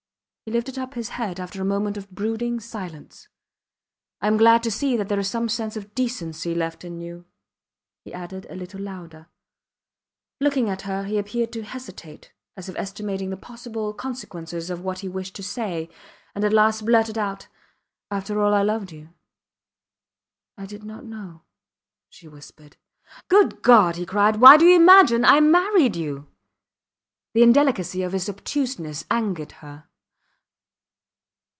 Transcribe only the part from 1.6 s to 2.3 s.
a moment of